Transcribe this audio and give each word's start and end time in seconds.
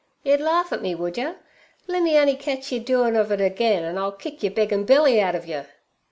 'Ye'd 0.23 0.41
larf 0.41 0.73
at 0.73 0.81
me, 0.81 0.95
would 0.95 1.15
yer? 1.15 1.35
Lemme 1.85 2.17
on'y 2.17 2.35
ketch 2.35 2.71
yer 2.71 2.79
doin' 2.79 3.15
ov 3.15 3.31
it 3.31 3.39
again, 3.39 3.83
an' 3.83 3.99
I'll 3.99 4.11
kick 4.11 4.39
ther 4.39 4.49
beggin' 4.49 4.83
belly 4.83 5.21
out 5.21 5.35
ov 5.35 5.45
yer!' 5.45 5.67